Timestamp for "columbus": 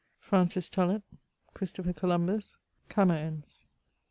1.93-2.57